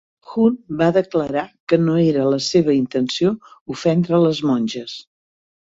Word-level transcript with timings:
Hunt 0.35 0.53
va 0.79 0.87
declarar 0.95 1.43
que 1.73 1.79
no 1.83 1.99
era 2.05 2.25
la 2.37 2.41
seva 2.47 2.75
intenció 2.79 3.35
ofendre 3.77 4.25
les 4.27 4.45
monges. 4.51 4.99